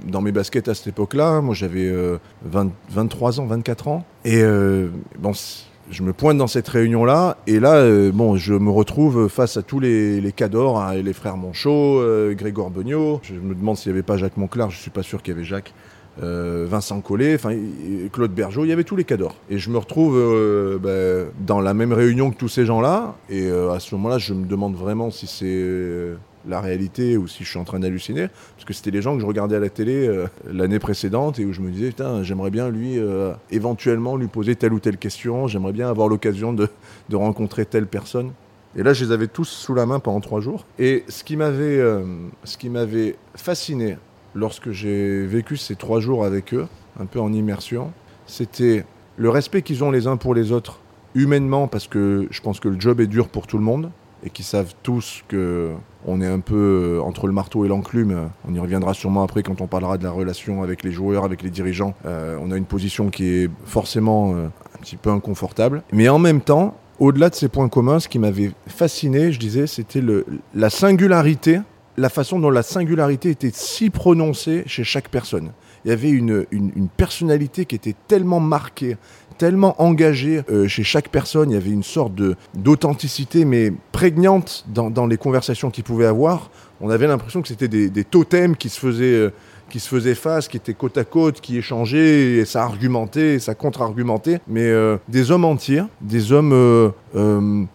dans 0.06 0.22
mes 0.22 0.32
baskets 0.32 0.68
à 0.68 0.76
cette 0.76 0.88
époque-là. 0.88 1.42
Moi, 1.42 1.56
j'avais 1.56 1.92
23 2.44 3.40
ans, 3.40 3.46
24 3.46 3.88
ans. 3.88 4.06
Et 4.24 4.44
bon, 5.20 5.34
je 5.92 6.04
me 6.04 6.14
pointe 6.14 6.38
dans 6.38 6.48
cette 6.48 6.68
réunion-là, 6.68 7.38
et 7.48 7.60
là, 7.60 7.76
euh, 7.76 8.12
bon, 8.12 8.38
je 8.38 8.54
me 8.54 8.70
retrouve 8.70 9.28
face 9.28 9.58
à 9.58 9.62
tous 9.62 9.80
les, 9.80 10.20
les 10.20 10.32
cadors, 10.32 10.82
hein, 10.82 10.96
les 10.96 11.14
frères 11.14 11.38
Monchot, 11.38 12.00
euh, 12.00 12.34
Grégor 12.34 12.72
Beugnot. 12.72 13.20
Je 13.24 13.36
me 13.36 13.54
demande 13.54 13.78
s'il 13.78 13.92
n'y 13.92 13.98
avait 13.98 14.04
pas 14.04 14.18
Jacques 14.18 14.38
Monclar, 14.38 14.72
je 14.72 14.78
ne 14.78 14.82
suis 14.82 14.92
pas 14.92 15.04
sûr 15.04 15.22
qu'il 15.22 15.34
y 15.34 15.38
avait 15.38 15.46
Jacques. 15.46 15.74
Euh, 16.24 16.66
Vincent 16.68 17.02
Collet, 17.02 17.36
enfin 17.36 17.54
Claude 18.14 18.32
Bergeau, 18.32 18.64
il 18.64 18.70
y 18.70 18.72
avait 18.72 18.86
tous 18.86 18.96
les 18.96 19.04
cadors. 19.04 19.36
Et 19.50 19.58
je 19.58 19.70
me 19.70 19.78
retrouve 19.78 20.18
ben, 20.82 21.28
dans 21.46 21.60
la 21.60 21.74
même 21.74 21.92
réunion 21.92 22.32
que 22.32 22.38
tous 22.38 22.48
ces 22.48 22.66
gens-là, 22.66 23.16
et 23.30 23.50
à 23.50 23.80
ce 23.80 23.94
moment-là, 23.96 24.18
je 24.18 24.34
me 24.34 24.46
demande 24.46 24.76
vraiment 24.76 25.12
si 25.12 25.28
c'est 25.28 26.16
la 26.48 26.62
réalité 26.62 27.18
ou 27.18 27.28
si 27.28 27.44
je 27.44 27.50
suis 27.50 27.60
en 27.60 27.64
train 27.64 27.80
d'halluciner. 27.80 28.28
Parce 28.56 28.66
que 28.66 28.74
c'était 28.74 28.92
les 28.92 29.02
gens 29.02 29.16
que 29.16 29.22
je 29.22 29.26
regardais 29.26 29.56
à 29.56 29.60
la 29.60 29.70
télé 29.70 30.08
euh, 30.08 30.28
l'année 30.52 30.80
précédente 30.80 31.40
et 31.40 31.46
où 31.46 31.54
je 31.54 31.62
me 31.62 31.72
disais, 31.72 31.88
putain, 31.88 32.24
j'aimerais 32.24 32.52
bien 32.52 32.70
lui, 32.70 32.98
euh, 33.00 33.34
éventuellement, 33.52 34.16
lui 34.18 34.28
poser 34.28 34.56
telle 34.56 34.74
ou 34.74 34.80
telle 34.80 34.98
question. 34.98 35.48
J'aimerais 35.48 35.74
bien 35.74 35.90
avoir 35.90 36.08
l'occasion 36.08 36.54
de, 36.54 36.70
rencontrer 37.14 37.66
telle 37.66 37.88
personne. 37.88 38.32
Et 38.76 38.84
là, 38.84 38.94
je 38.94 39.06
les 39.06 39.12
avais 39.12 39.28
tous 39.28 39.46
sous 39.46 39.74
la 39.74 39.86
main 39.86 40.00
pendant 40.00 40.20
trois 40.20 40.42
jours. 40.42 40.66
Et 40.80 41.06
ce 41.08 41.24
qui 41.24 41.38
m'avait, 41.38 41.80
euh, 41.80 42.04
ce 42.44 42.58
qui 42.58 42.70
m'avait 42.70 43.16
fasciné 43.36 43.98
lorsque 44.34 44.72
j'ai 44.72 45.26
vécu 45.26 45.56
ces 45.56 45.76
trois 45.76 46.02
jours 46.02 46.26
avec 46.26 46.54
eux, 46.54 46.68
un 47.00 47.06
peu 47.06 47.20
en 47.22 47.32
immersion, 47.32 47.92
c'était 48.28 48.84
le 49.18 49.30
respect 49.30 49.62
qu'ils 49.62 49.84
ont 49.84 49.92
les 49.92 50.08
uns 50.08 50.18
pour 50.18 50.36
les 50.36 50.52
autres, 50.52 50.82
humainement, 51.14 51.70
parce 51.70 51.88
que 51.88 52.28
je 52.30 52.42
pense 52.42 52.60
que 52.60 52.68
le 52.68 52.80
job 52.80 53.00
est 53.00 53.08
dur 53.08 53.30
pour 53.30 53.48
tout 53.48 53.58
le 53.58 53.64
monde 53.64 53.92
et 54.24 54.30
qui 54.30 54.44
savent 54.44 54.74
tous 54.84 55.24
que 55.28 55.72
on 56.08 56.22
est 56.22 56.28
un 56.28 56.40
peu 56.40 57.00
euh, 57.00 57.02
entre 57.02 57.28
le 57.28 57.34
marteau 57.34 57.66
et 57.66 57.68
l'enclume. 57.68 58.30
On 58.48 58.54
y 58.54 58.60
reviendra 58.60 58.94
sûrement 58.94 59.24
après 59.24 59.44
quand 59.44 59.62
on 59.62 59.68
parlera 59.68 59.98
de 59.98 60.04
la 60.04 60.12
relation 60.12 60.64
avec 60.64 60.84
les 60.84 60.92
joueurs, 60.92 61.26
avec 61.26 61.42
les 61.42 61.50
dirigeants. 61.50 61.94
Euh, 62.06 62.38
on 62.42 62.52
a 62.52 62.58
une 62.58 62.66
position 62.66 63.10
qui 63.10 63.26
est 63.26 63.50
forcément 63.66 64.34
euh, 64.34 64.46
un 64.76 64.82
petit 64.82 64.98
peu 64.98 65.10
inconfortable. 65.10 65.84
Mais 65.92 66.08
en 66.10 66.20
même 66.20 66.42
temps, 66.42 66.78
au-delà 67.00 67.30
de 67.30 67.36
ces 67.36 67.50
points 67.50 67.70
communs, 67.70 68.00
ce 68.00 68.08
qui 68.08 68.20
m'avait 68.20 68.52
fasciné, 68.68 69.32
je 69.32 69.40
disais, 69.40 69.68
c'était 69.68 70.02
la 70.54 70.70
singularité, 70.70 71.60
la 71.98 72.10
façon 72.10 72.40
dont 72.40 72.50
la 72.50 72.64
singularité 72.64 73.30
était 73.30 73.52
si 73.54 73.90
prononcée 73.90 74.64
chez 74.66 74.84
chaque 74.84 75.10
personne. 75.10 75.52
Il 75.84 75.90
y 75.90 75.92
avait 75.92 76.10
une, 76.10 76.46
une 76.52 76.90
personnalité 76.90 77.66
qui 77.66 77.76
était 77.76 77.96
tellement 78.08 78.40
marquée, 78.40 78.98
tellement 79.38 79.82
engagé 79.82 80.42
euh, 80.50 80.68
chez 80.68 80.84
chaque 80.84 81.10
personne. 81.10 81.52
Il 81.52 81.54
y 81.54 81.58
avait 81.58 81.72
une 81.72 81.84
sorte 81.84 82.14
d'authenticité, 82.54 83.46
mais 83.46 83.72
prégnante 83.92 84.66
dans, 84.68 85.08
les 85.08 85.18
conversations 85.18 85.72
qu'ils 85.72 85.84
pouvaient 85.84 86.06
avoir. 86.06 86.50
On 86.82 86.90
avait 86.90 87.08
l'impression 87.08 87.42
que 87.42 87.48
c'était 87.48 87.68
des, 87.68 88.04
totems 88.04 88.56
qui 88.56 88.70
se 88.70 88.80
faisaient. 88.80 89.06
Euh, 89.06 89.34
qui 89.70 89.80
se 89.80 89.90
faisaient 89.90 90.16
face, 90.16 90.48
qui 90.48 90.58
étaient 90.58 90.74
côte 90.74 90.98
à 90.98 91.04
côte, 91.04 91.42
qui 91.42 91.58
échangeaient, 91.58 92.38
et 92.38 92.46
ça 92.46 92.64
argumentait, 92.64 93.36
et 93.36 93.40
ça 93.40 93.56
contre-argumentait, 93.56 94.40
mais 94.48 94.66
euh, 94.66 94.98
des 95.08 95.32
hommes 95.32 95.46
entiers, 95.46 95.84
des 96.02 96.32
hommes 96.32 96.92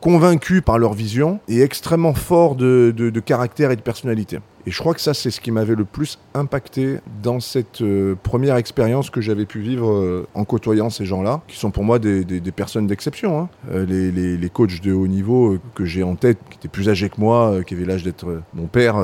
convaincus 0.01 0.63
par 0.65 0.79
leur 0.79 0.93
vision 0.93 1.41
et 1.49 1.63
extrêmement 1.63 2.15
forts 2.15 2.55
de 2.57 3.23
caractère 3.25 3.71
et 3.71 3.77
de 3.77 3.81
personnalité. 3.81 4.39
Et 4.67 4.71
je 4.71 4.79
crois 4.79 4.95
que 4.95 5.01
ça, 5.01 5.15
c'est 5.15 5.31
ce 5.31 5.41
qui 5.41 5.51
m'avait 5.51 5.75
le 5.75 5.85
plus 5.85 6.19
impacté 6.35 6.99
dans 7.23 7.41
cette 7.41 7.81
euh, 7.81 8.15
première 8.23 8.57
expérience 8.57 9.11
que 9.11 9.21
j'avais 9.21 9.47
pu 9.47 9.61
vivre 9.61 9.91
euh, 9.91 10.27
en 10.35 10.45
côtoyant 10.45 10.91
ces 10.91 11.05
gens-là, 11.05 11.41
qui 11.49 11.57
sont 11.57 11.71
pour 11.71 11.85
moi 11.85 11.99
des, 11.99 12.25
personnes 12.55 12.87
d'exception. 12.87 13.41
Hein. 13.41 13.49
Euh, 13.73 13.87
les, 13.87 14.51
coachs 14.51 14.81
de 14.83 14.93
haut 14.93 15.07
niveau 15.07 15.59
que 15.75 15.85
j'ai 15.85 16.03
en 16.03 16.17
tête, 16.17 16.39
qui 16.51 16.59
étaient 16.59 16.69
plus 16.69 16.89
âgés 16.89 17.09
que 17.09 17.21
moi, 17.21 17.63
qui 17.67 17.75
avaient 17.75 17.85
l'âge 17.85 18.03
d'être 18.03 18.43
mon 18.53 18.67
père, 18.67 18.97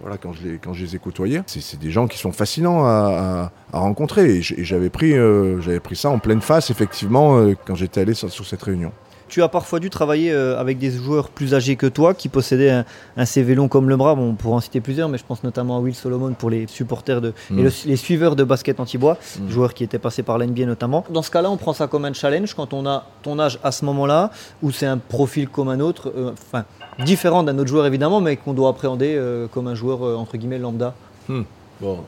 voilà, 0.00 0.16
quand, 0.16 0.32
je 0.32 0.48
les, 0.48 0.58
quand 0.58 0.72
je 0.72 0.84
les 0.84 0.96
ai 0.96 0.98
côtoyés, 0.98 1.42
c'est 1.46 1.78
des 1.78 1.90
gens 1.90 2.06
qui 2.06 2.18
sont 2.18 2.32
fascinants 2.32 2.84
à, 2.84 3.52
rencontrer. 3.72 4.36
Et 4.36 4.42
j'avais 4.42 4.88
pris, 4.88 5.12
j'avais 5.60 5.80
pris 5.80 5.96
ça 5.96 6.08
en 6.08 6.18
pleine 6.18 6.40
face, 6.40 6.70
effectivement, 6.70 7.46
quand 7.66 7.74
j'étais 7.74 8.00
allé 8.00 8.14
sur 8.14 8.46
cette 8.46 8.62
réunion. 8.62 8.92
Tu 9.28 9.42
as 9.42 9.48
parfois 9.48 9.80
dû 9.80 9.90
travailler 9.90 10.32
euh, 10.32 10.58
avec 10.58 10.78
des 10.78 10.90
joueurs 10.90 11.30
plus 11.30 11.54
âgés 11.54 11.76
que 11.76 11.86
toi 11.86 12.14
qui 12.14 12.28
possédaient 12.28 12.70
un, 12.70 12.84
un 13.16 13.24
CV 13.24 13.54
long 13.54 13.68
comme 13.68 13.88
le 13.88 13.96
bras. 13.96 14.14
Bon, 14.14 14.30
on 14.30 14.34
pourrait 14.34 14.56
en 14.56 14.60
citer 14.60 14.80
plusieurs, 14.80 15.08
mais 15.08 15.18
je 15.18 15.24
pense 15.24 15.42
notamment 15.42 15.76
à 15.76 15.80
Will 15.80 15.94
Solomon 15.94 16.32
pour 16.34 16.48
les 16.48 16.66
supporters 16.68 17.20
de, 17.20 17.32
et 17.50 17.54
mm. 17.54 17.70
les 17.86 17.96
suiveurs 17.96 18.36
de 18.36 18.44
basket 18.44 18.78
anti-bois, 18.78 19.18
mm. 19.40 19.48
joueurs 19.50 19.74
qui 19.74 19.82
étaient 19.82 19.98
passés 19.98 20.22
par 20.22 20.38
l'NBA 20.38 20.64
notamment. 20.64 21.04
Dans 21.10 21.22
ce 21.22 21.30
cas-là, 21.30 21.50
on 21.50 21.56
prend 21.56 21.72
ça 21.72 21.88
comme 21.88 22.04
un 22.04 22.12
challenge 22.12 22.54
quand 22.54 22.72
on 22.72 22.86
a 22.86 23.04
ton 23.22 23.38
âge 23.38 23.58
à 23.64 23.72
ce 23.72 23.84
moment-là, 23.84 24.30
ou 24.62 24.70
c'est 24.70 24.86
un 24.86 24.98
profil 24.98 25.48
comme 25.48 25.68
un 25.68 25.80
autre, 25.80 26.12
euh, 26.16 26.32
enfin 26.32 26.64
différent 27.04 27.42
d'un 27.42 27.58
autre 27.58 27.68
joueur 27.68 27.86
évidemment, 27.86 28.20
mais 28.20 28.36
qu'on 28.36 28.54
doit 28.54 28.70
appréhender 28.70 29.16
euh, 29.16 29.48
comme 29.48 29.66
un 29.66 29.74
joueur 29.74 30.18
entre 30.18 30.36
guillemets 30.36 30.58
lambda. 30.58 30.94
Hmm. 31.28 31.42
Bon, 31.80 32.00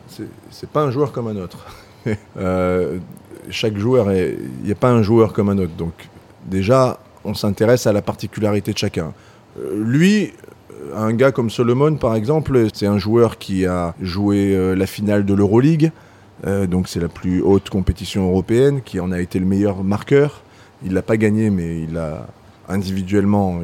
c'est 0.51 0.71
pas 0.71 0.83
un 0.83 0.91
joueur 0.91 1.13
comme 1.13 1.27
un 1.27 1.37
autre. 1.37 1.67
chaque 3.51 3.77
joueur, 3.77 4.13
il 4.13 4.65
n'y 4.65 4.73
a 4.73 4.75
pas 4.75 4.91
un 4.91 5.03
joueur 5.03 5.33
comme 5.33 5.49
un 5.49 5.59
autre. 5.59 5.75
Donc 5.77 5.93
déjà, 6.47 6.99
on 7.25 7.35
s'intéresse 7.35 7.87
à 7.87 7.93
la 7.93 8.03
particularité 8.03 8.73
de 8.73 8.79
chacun. 8.79 9.13
Euh, 9.59 9.83
lui, 9.85 10.33
un 10.95 11.13
gars 11.13 11.33
comme 11.33 11.51
Solomon, 11.51 11.97
par 11.97 12.15
exemple, 12.15 12.67
c'est 12.73 12.87
un 12.87 12.99
joueur 12.99 13.39
qui 13.39 13.67
a 13.67 13.95
joué 14.01 14.55
euh, 14.55 14.75
la 14.75 14.87
finale 14.87 15.25
de 15.25 15.35
l'Euroleague, 15.35 15.93
euh, 16.47 16.67
donc 16.67 16.89
c'est 16.89 17.01
la 17.01 17.09
plus 17.09 17.43
haute 17.43 17.69
compétition 17.69 18.29
européenne, 18.29 18.81
qui 18.85 19.01
en 19.01 19.13
a 19.13 19.21
été 19.21 19.39
le 19.39 19.47
meilleur 19.47 19.83
marqueur. 19.83 20.43
Il 20.85 20.93
l'a 20.95 21.03
pas 21.03 21.17
gagné, 21.17 21.51
mais 21.51 21.83
il 21.83 21.97
a 21.99 22.27
individuellement, 22.69 23.61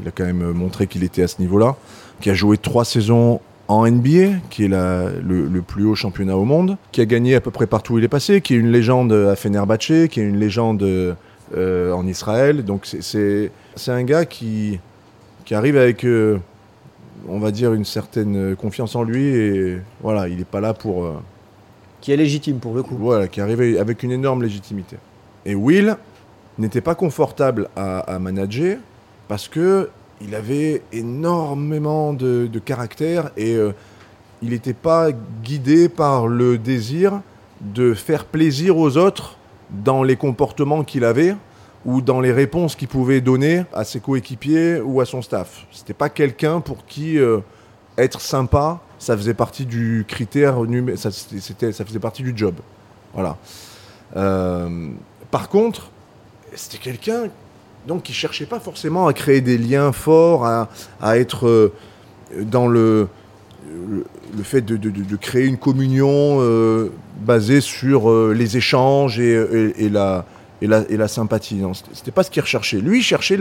il, 0.00 0.08
a 0.08 0.10
quand 0.12 0.24
même 0.24 0.52
montré 0.52 0.86
qu'il 0.86 1.02
était 1.02 1.22
à 1.22 1.28
ce 1.28 1.40
niveau-là. 1.40 1.76
Qui 2.20 2.30
a 2.30 2.34
joué 2.34 2.56
trois 2.56 2.84
saisons 2.84 3.40
en 3.68 3.90
NBA, 3.90 4.38
qui 4.48 4.64
est 4.64 4.68
le, 4.68 5.60
plus 5.66 5.84
haut 5.84 5.96
championnat 5.96 6.36
au 6.36 6.44
monde, 6.44 6.76
qui 6.92 7.00
a 7.00 7.04
gagné 7.04 7.34
à 7.34 7.40
peu 7.40 7.50
près 7.50 7.66
partout 7.66 7.94
où 7.94 7.98
il 7.98 8.04
est 8.04 8.08
passé, 8.08 8.40
qui 8.40 8.54
est 8.54 8.58
une 8.58 8.70
légende 8.70 9.12
à 9.12 9.34
Fenerbahçe, 9.34 10.08
qui 10.08 10.20
est 10.20 10.24
une 10.24 10.38
légende 10.38 10.86
euh, 11.54 11.92
en 11.92 12.04
Israël. 12.08 12.64
Donc 12.64 12.86
c'est 12.86 13.50
un 13.86 14.02
gars 14.02 14.24
qui, 14.24 14.80
qui 15.44 15.54
arrive 15.54 15.76
avec, 15.76 16.04
euh, 16.04 16.38
on 17.28 17.38
va 17.38 17.52
dire, 17.52 17.72
une 17.72 17.84
certaine 17.84 18.56
confiance 18.56 18.96
en 18.96 19.04
lui 19.04 19.26
et 19.26 19.78
voilà, 20.00 20.26
il 20.26 20.38
n'est 20.38 20.44
pas 20.44 20.60
là 20.60 20.74
pour. 20.74 21.04
Euh, 21.04 21.12
qui 22.00 22.10
est 22.10 22.16
légitime 22.16 22.58
pour 22.58 22.74
le 22.74 22.82
coup. 22.82 22.96
Voilà, 22.98 23.28
qui 23.28 23.40
arrive 23.40 23.78
avec 23.78 24.02
une 24.02 24.10
énorme 24.10 24.42
légitimité. 24.42 24.96
Et 25.44 25.54
Will 25.54 25.96
n'était 26.58 26.80
pas 26.80 26.96
confortable 26.96 27.68
à, 27.76 28.18
manager 28.18 28.78
parce 29.28 29.46
que 29.46 29.90
il 30.20 30.34
avait 30.34 30.82
énormément 30.92 32.12
de, 32.12 32.50
caractère 32.64 33.30
et 33.36 33.56
il 34.42 34.50
n'était 34.50 34.72
pas 34.72 35.10
guidé 35.42 35.88
par 35.88 36.26
le 36.26 36.58
désir 36.58 37.20
de 37.60 37.94
faire 37.94 38.24
plaisir 38.24 38.76
aux 38.76 38.96
autres 38.96 39.36
dans 39.70 40.02
les 40.02 40.16
comportements 40.16 40.84
qu'il 40.84 41.04
avait 41.04 41.34
ou 41.84 42.00
dans 42.00 42.20
les 42.20 42.32
réponses 42.32 42.74
qu'il 42.74 42.88
pouvait 42.88 43.20
donner 43.20 43.64
à 43.72 43.84
ses 43.84 44.00
coéquipiers 44.00 44.80
ou 44.80 45.00
à 45.00 45.04
son 45.04 45.22
staff. 45.22 45.66
C'était 45.70 45.94
pas 45.94 46.08
quelqu'un 46.08 46.60
pour 46.60 46.84
qui 46.84 47.18
euh, 47.18 47.38
être 47.96 48.20
sympa, 48.20 48.80
ça 48.98 49.16
faisait 49.16 49.34
partie 49.34 49.66
du 49.66 50.04
critère, 50.06 50.56
ça, 50.96 51.10
c'était, 51.10 51.72
ça 51.72 51.84
faisait 51.84 52.00
partie 52.00 52.22
du 52.22 52.32
job. 52.36 52.54
Voilà. 53.14 53.36
Euh, 54.16 54.90
par 55.30 55.48
contre, 55.48 55.90
c'était 56.54 56.78
quelqu'un 56.78 57.28
donc 57.86 58.02
qui 58.02 58.12
cherchait 58.12 58.46
pas 58.46 58.58
forcément 58.58 59.06
à 59.06 59.12
créer 59.12 59.40
des 59.40 59.58
liens 59.58 59.92
forts, 59.92 60.44
à, 60.44 60.68
être 61.18 61.46
euh, 61.46 61.72
dans 62.42 62.66
le, 62.66 63.08
le, 64.36 64.42
fait 64.42 64.60
de, 64.62 65.16
créer 65.16 65.46
une 65.46 65.58
communion 65.58 66.40
basée 67.20 67.60
sur 67.60 68.10
les 68.32 68.56
échanges 68.56 69.18
et 69.18 69.88
la 69.90 70.24
et 70.62 70.66
la, 70.66 70.84
et 70.88 71.08
sympathie. 71.08 71.62
C'était 71.92 72.10
pas 72.10 72.22
ce 72.22 72.30
qu'il 72.30 72.42
recherchait. 72.42 72.78
Lui, 72.78 72.98
il 72.98 73.02
cherchait 73.02 73.38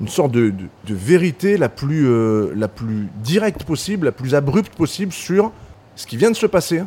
une 0.00 0.08
sorte 0.08 0.32
de, 0.32 0.52
vérité 0.86 1.56
la 1.56 1.68
plus, 1.68 2.06
euh, 2.06 2.54
directe 3.22 3.64
possible, 3.64 4.06
la 4.06 4.12
plus 4.12 4.34
abrupte 4.34 4.74
possible 4.74 5.12
sur 5.12 5.52
ce 5.96 6.06
qui 6.06 6.16
vient 6.16 6.30
de 6.30 6.36
se 6.36 6.46
passer, 6.46 6.82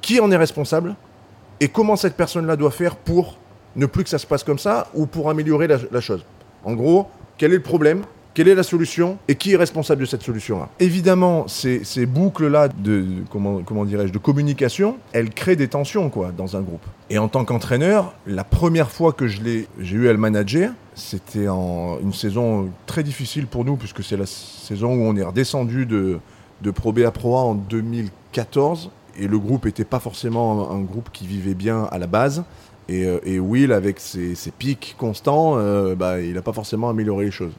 qui 0.00 0.20
en 0.20 0.30
est 0.30 0.36
responsable, 0.36 0.96
et 1.60 1.68
comment 1.68 1.96
cette 1.96 2.16
personne-là 2.16 2.56
doit 2.56 2.70
faire 2.70 2.96
pour 2.96 3.36
ne 3.76 3.86
plus 3.86 4.04
que 4.04 4.10
ça 4.10 4.18
se 4.18 4.26
passe 4.26 4.44
comme 4.44 4.58
ça, 4.58 4.88
ou 4.94 5.06
pour 5.06 5.30
améliorer 5.30 5.66
la 5.66 6.00
chose. 6.00 6.24
En 6.64 6.74
gros, 6.74 7.08
quel 7.36 7.52
est 7.52 7.56
le 7.56 7.62
problème 7.62 8.02
quelle 8.34 8.48
est 8.48 8.54
la 8.54 8.62
solution 8.62 9.18
et 9.28 9.36
qui 9.36 9.52
est 9.52 9.56
responsable 9.56 10.02
de 10.02 10.06
cette 10.06 10.22
solution-là 10.22 10.68
Évidemment, 10.80 11.46
ces, 11.48 12.06
boucles-là 12.06 12.68
de, 12.68 13.06
comment, 13.30 13.84
dirais-je 13.84 14.12
de 14.12 14.18
communication, 14.18 14.96
elles 15.12 15.30
créent 15.30 15.56
des 15.56 15.68
tensions 15.68 16.10
quoi 16.10 16.32
dans 16.36 16.56
un 16.56 16.60
groupe. 16.60 16.84
Et 17.10 17.18
en 17.18 17.28
tant 17.28 17.44
qu'entraîneur, 17.44 18.12
la 18.26 18.44
première 18.44 18.90
fois 18.90 19.12
que 19.12 19.28
je 19.28 19.42
l'ai, 19.42 19.68
j'ai 19.80 19.96
eu 19.96 20.08
à 20.08 20.12
le 20.12 20.18
manager, 20.18 20.72
c'était 20.94 21.48
en 21.48 21.98
une 22.02 22.12
saison 22.12 22.70
très 22.86 23.02
difficile 23.02 23.46
pour 23.46 23.64
nous 23.64 23.76
puisque 23.76 24.02
c'est 24.02 24.16
la 24.16 24.26
saison 24.26 24.94
où 24.94 25.02
on 25.02 25.16
est 25.16 25.22
redescendu 25.22 25.86
de 25.86 26.18
de 26.62 26.70
Pro 26.70 26.92
B 26.92 27.00
à 27.00 27.10
Pro 27.10 27.36
A 27.36 27.40
en 27.40 27.54
2014 27.54 28.90
et 29.18 29.28
le 29.28 29.38
groupe 29.38 29.66
n'était 29.66 29.84
pas 29.84 30.00
forcément 30.00 30.72
un, 30.72 30.80
groupe 30.80 31.10
qui 31.12 31.26
vivait 31.26 31.54
bien 31.54 31.84
à 31.90 31.98
la 31.98 32.06
base. 32.06 32.44
Et, 32.88 33.04
euh, 33.06 33.38
Will, 33.38 33.72
avec 33.72 34.00
ses, 34.00 34.34
ses 34.34 34.50
pics 34.50 34.96
constants, 34.98 35.56
euh, 35.56 35.94
bah, 35.94 36.20
il 36.20 36.34
n'a 36.34 36.42
pas 36.42 36.52
forcément 36.52 36.88
amélioré 36.88 37.26
les 37.26 37.30
choses. 37.30 37.52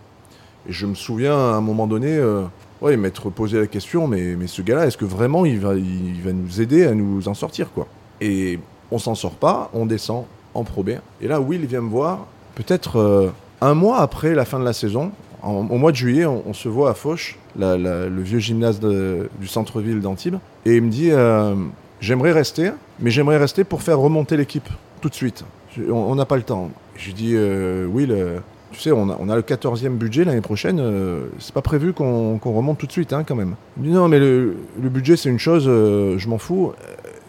Et 0.67 0.73
je 0.73 0.85
me 0.85 0.95
souviens 0.95 1.35
à 1.35 1.55
un 1.55 1.61
moment 1.61 1.87
donné, 1.87 2.17
euh, 2.17 2.43
m'être 2.81 3.29
posé 3.29 3.59
la 3.59 3.67
question, 3.67 4.07
mais, 4.07 4.35
ce 4.47 4.61
gars-là, 4.61 4.87
est-ce 4.87 4.97
que 4.97 5.05
vraiment 5.05 5.45
il 5.45 5.59
va, 5.59 5.73
nous 5.75 6.61
aider 6.61 6.85
à 6.85 6.93
nous 6.93 7.27
en 7.27 7.33
sortir 7.33 7.71
quoi? 7.71 7.87
Et 8.21 8.59
on 8.91 8.99
s'en 8.99 9.15
sort 9.15 9.35
pas, 9.35 9.69
on 9.73 9.85
descend 9.85 10.25
en 10.53 10.63
Pro. 10.63 10.85
Et 11.21 11.27
là, 11.27 11.41
Will 11.41 11.65
vient 11.65 11.81
me 11.81 11.89
voir, 11.89 12.27
peut-être 12.55 12.97
euh, 12.97 13.29
un 13.61 13.73
mois 13.73 13.99
après 13.99 14.35
la 14.35 14.45
fin 14.45 14.59
de 14.59 14.65
la 14.65 14.73
saison, 14.73 15.11
au 15.43 15.77
mois 15.77 15.91
de 15.91 15.95
juillet, 15.95 16.25
on, 16.25 16.53
se 16.53 16.67
voit 16.67 16.89
à 16.89 16.95
Foch, 16.95 17.37
le 17.55 18.21
vieux 18.21 18.39
gymnase 18.39 18.79
du 18.79 19.47
centre-ville 19.47 19.99
d'Antibes, 19.99 20.37
et 20.65 20.77
il 20.77 20.81
me 20.81 20.89
dit 20.89 21.11
euh, 21.11 21.53
J'aimerais 22.01 22.31
rester, 22.31 22.71
mais 22.99 23.11
j'aimerais 23.11 23.37
rester 23.37 23.63
pour 23.63 23.83
faire 23.83 23.99
remonter 23.99 24.37
l'équipe 24.37 24.67
tout 25.01 25.09
de 25.09 25.13
suite. 25.13 25.45
on 25.87 26.15
n'a 26.15 26.25
pas 26.25 26.37
le 26.37 26.41
temps. 26.41 26.71
Je 26.95 27.05
lui 27.05 27.13
dis 27.13 27.37
Will, 27.37 28.41
tu 28.75 28.81
sais, 28.81 28.91
on 28.91 29.09
a, 29.09 29.35
le 29.35 29.41
14e 29.41 29.95
budget 29.95 30.25
l'année 30.25 30.41
prochaine, 30.41 30.79
euh, 30.81 31.27
c'est 31.39 31.53
pas 31.53 31.61
prévu 31.61 31.93
qu'on 31.93 32.37
remonte 32.43 32.77
tout 32.77 32.87
de 32.87 32.91
suite, 32.91 33.13
hein, 33.13 33.23
quand 33.25 33.35
même. 33.35 33.55
Non, 33.77 34.09
mais 34.09 34.19
le, 34.19 34.53
budget, 34.77 35.15
c'est 35.15 35.29
une 35.29 35.39
chose, 35.39 35.65
euh, 35.67 36.17
je 36.17 36.27
m'en 36.27 36.37
fous. 36.37 36.73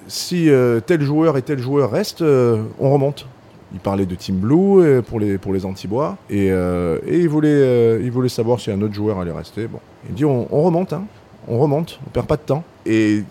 Si 0.09 0.51
euh, 0.51 0.81
tel 0.81 1.03
joueur 1.03 1.37
et 1.37 1.43
tel 1.43 1.61
joueur 1.61 1.93
restent, 1.93 2.23
on 2.23 2.93
remonte. 2.93 3.27
Il 3.73 3.79
parlait 3.79 4.07
de 4.07 4.15
Team 4.17 4.37
Blue 4.37 5.03
pour 5.03 5.21
les, 5.21 5.65
Antibois, 5.65 6.17
et, 6.31 6.49
il, 6.49 7.29
voulait, 7.29 8.29
savoir 8.29 8.59
si 8.59 8.73
un 8.73 8.83
autre 8.83 8.95
joueur 8.95 9.21
allait 9.21 9.33
rester. 9.33 9.69
Bon. 9.69 9.79
Il 10.09 10.17
dit 10.17 10.25
on, 10.25 10.45
remonte, 10.45 10.93
hein, 10.93 11.05
on 11.47 11.59
remonte, 11.59 12.01
on 12.07 12.11
perd 12.11 12.27
pas 12.27 12.37
de 12.37 12.43
temps. 12.43 12.65
Et 12.87 13.23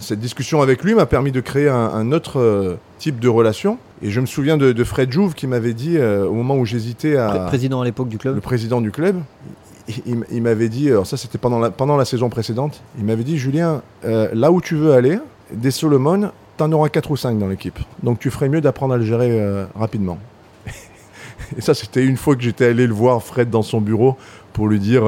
cette 0.00 0.20
discussion 0.20 0.60
avec 0.60 0.82
lui 0.84 0.94
m'a 0.94 1.06
permis 1.06 1.32
de 1.32 1.40
créer 1.40 1.68
un, 1.70 2.12
autre 2.12 2.78
type 3.02 3.18
de 3.18 3.28
relation. 3.28 3.78
Et 4.00 4.10
je 4.10 4.20
me 4.20 4.26
souviens 4.26 4.56
de, 4.56 4.84
Fred 4.84 5.10
Jouve 5.10 5.34
qui 5.34 5.48
m'avait 5.48 5.74
dit, 5.74 5.98
euh, 5.98 6.24
au 6.24 6.34
moment 6.34 6.54
où 6.56 6.64
j'hésitais 6.64 7.16
à... 7.16 7.34
Le 7.36 7.46
président 7.46 7.80
à 7.80 7.84
l'époque 7.84 8.08
du 8.08 8.16
club 8.16 8.36
Le 8.36 8.40
président 8.40 8.80
du 8.80 8.92
club. 8.92 9.20
Il, 10.06 10.42
m'avait 10.42 10.68
dit, 10.68 10.88
alors 10.88 11.08
ça 11.08 11.16
c'était 11.16 11.38
pendant 11.38 11.58
la, 11.58 11.72
pendant 11.72 11.96
la 11.96 12.04
saison 12.04 12.30
précédente, 12.30 12.80
il 12.98 13.04
m'avait 13.04 13.24
dit, 13.24 13.36
Julien, 13.36 13.82
euh, 14.04 14.28
là 14.32 14.52
où 14.52 14.60
tu 14.60 14.76
veux 14.76 14.92
aller, 14.92 15.18
des 15.50 15.72
Solomon, 15.72 16.30
t'en 16.56 16.70
auras 16.70 16.88
4 16.88 17.10
ou 17.10 17.16
5 17.16 17.36
dans 17.36 17.48
l'équipe. 17.48 17.80
Donc 18.04 18.20
tu 18.20 18.30
ferais 18.30 18.48
mieux 18.48 18.60
d'apprendre 18.60 18.94
à 18.94 18.96
le 18.96 19.04
gérer 19.04 19.66
rapidement. 19.74 20.18
Et 21.56 21.60
ça 21.60 21.74
c'était 21.74 22.04
une 22.04 22.16
fois 22.16 22.36
que 22.36 22.42
j'étais 22.42 22.66
allé 22.66 22.86
le 22.86 22.94
voir, 22.94 23.20
Fred, 23.24 23.50
dans 23.50 23.62
son 23.62 23.80
bureau, 23.80 24.16
pour 24.52 24.68
lui 24.68 24.78
dire 24.78 25.02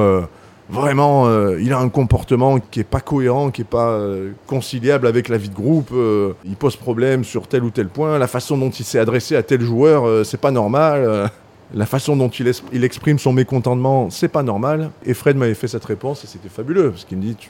vraiment, 0.69 1.27
euh, 1.27 1.59
il 1.61 1.73
a 1.73 1.79
un 1.79 1.89
comportement 1.89 2.59
qui 2.59 2.79
est 2.79 2.85
pas 2.85 3.01
cohérent, 3.01 3.51
qui 3.51 3.61
est 3.61 3.65
pas 3.65 3.89
euh, 3.89 4.31
conciliable 4.47 5.07
avec 5.07 5.29
la 5.29 5.37
vie 5.37 5.49
de 5.49 5.55
groupe. 5.55 5.89
Euh, 5.93 6.33
il 6.45 6.55
pose 6.55 6.75
problème 6.75 7.23
sur 7.23 7.47
tel 7.47 7.63
ou 7.63 7.69
tel 7.69 7.87
point. 7.87 8.17
La 8.17 8.27
façon 8.27 8.57
dont 8.57 8.69
il 8.69 8.85
s'est 8.85 8.99
adressé 8.99 9.35
à 9.35 9.43
tel 9.43 9.61
joueur, 9.61 10.25
c'est 10.25 10.39
pas 10.39 10.51
normal. 10.51 11.31
la 11.73 11.85
façon 11.85 12.15
dont 12.15 12.29
il, 12.29 12.83
exprime 12.83 13.19
son 13.19 13.33
mécontentement, 13.33 14.09
c'est 14.09 14.27
pas 14.27 14.43
normal. 14.43 14.91
Et 15.05 15.13
Fred 15.13 15.37
m'avait 15.37 15.53
fait 15.53 15.67
cette 15.67 15.85
réponse 15.85 16.23
et 16.23 16.27
c'était 16.27 16.49
fabuleux 16.49 16.91
parce 16.91 17.05
qu'il 17.05 17.17
me 17.17 17.23
dit 17.23 17.35
tu, 17.35 17.49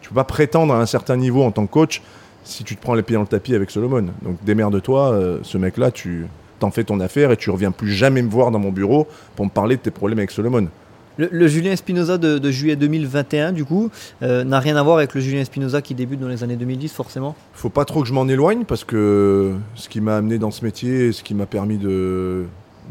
tu 0.00 0.08
peux 0.08 0.14
pas 0.14 0.24
prétendre 0.24 0.74
à 0.74 0.80
un 0.80 0.86
certain 0.86 1.16
niveau 1.16 1.42
en 1.42 1.50
tant 1.50 1.66
que 1.66 1.72
coach 1.72 2.02
si 2.44 2.62
tu 2.62 2.76
te 2.76 2.82
prends 2.82 2.94
les 2.94 3.02
pieds 3.02 3.14
dans 3.14 3.22
le 3.22 3.26
tapis 3.26 3.54
avec 3.54 3.70
Solomon. 3.70 4.06
Donc 4.22 4.36
démerde-toi, 4.44 5.38
ce 5.42 5.56
mec-là, 5.56 5.90
tu 5.90 6.26
t'en 6.58 6.70
fais 6.70 6.84
ton 6.84 7.00
affaire 7.00 7.30
et 7.30 7.36
tu 7.36 7.50
reviens 7.50 7.70
plus 7.70 7.90
jamais 7.90 8.22
me 8.22 8.30
voir 8.30 8.50
dans 8.50 8.58
mon 8.58 8.70
bureau 8.70 9.08
pour 9.34 9.46
me 9.46 9.50
parler 9.50 9.76
de 9.76 9.80
tes 9.80 9.90
problèmes 9.90 10.18
avec 10.18 10.30
Solomon. 10.30 10.68
Le, 11.16 11.46
Julien 11.46 11.72
Espinoza 11.72 12.18
de, 12.18 12.50
juillet 12.50 12.74
2021, 12.74 13.52
du 13.52 13.64
coup, 13.64 13.90
euh, 14.22 14.42
n'a 14.42 14.58
rien 14.58 14.76
à 14.76 14.82
voir 14.82 14.96
avec 14.96 15.14
le 15.14 15.20
Julien 15.20 15.40
Espinoza 15.40 15.80
qui 15.80 15.94
débute 15.94 16.18
dans 16.18 16.28
les 16.28 16.42
années 16.42 16.56
2010, 16.56 16.92
forcément 16.92 17.36
Faut 17.52 17.68
pas 17.68 17.84
trop 17.84 18.02
que 18.02 18.08
je 18.08 18.12
m'en 18.12 18.26
éloigne 18.26 18.64
parce 18.64 18.82
que 18.82 19.54
ce 19.76 19.88
qui 19.88 20.00
m'a 20.00 20.16
amené 20.16 20.38
dans 20.38 20.50
ce 20.50 20.64
métier, 20.64 21.12
ce 21.12 21.22
qui 21.22 21.34
m'a 21.34 21.46
permis 21.46 21.78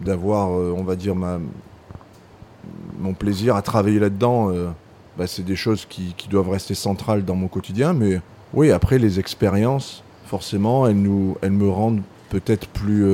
d'avoir, 0.06 0.52
euh, 0.52 0.74
on 0.78 0.84
va 0.84 0.96
dire, 0.96 1.16
mon 1.16 3.14
plaisir 3.14 3.58
à 3.58 3.62
travailler 3.62 4.00
là-dedans, 4.00 4.52
euh, 4.52 4.70
bah, 5.18 5.28
c'est 5.28 5.44
des 5.44 5.58
choses 5.58 5.86
qui, 5.86 6.16
doivent 6.30 6.50
rester 6.50 6.76
centrales 6.76 7.26
dans 7.26 7.36
mon 7.36 7.50
quotidien. 7.50 7.92
Mais 7.92 8.22
oui, 8.54 8.72
après, 8.72 9.00
les 9.00 9.20
expériences, 9.20 10.02
forcément, 10.26 10.88
elles 10.88 10.96
me 10.96 11.70
rendent 11.70 12.02
peut-être 12.30 12.70
plus, 12.70 13.06